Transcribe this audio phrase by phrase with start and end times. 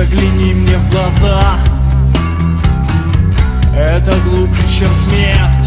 [0.00, 1.58] Загляни мне в глаза.
[3.76, 5.59] Это глубже, чем смерть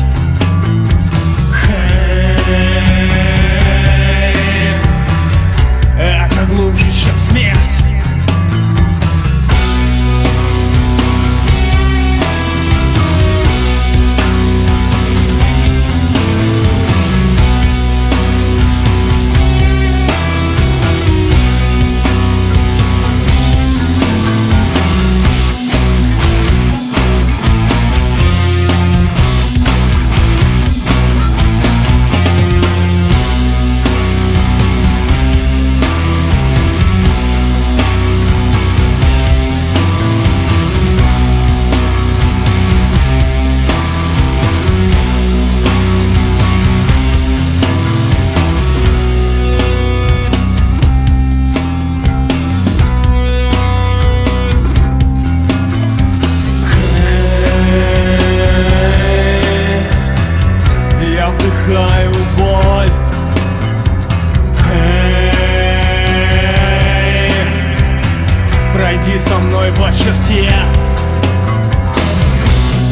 [69.98, 70.52] черте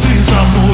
[0.04, 0.71] Ты забудь.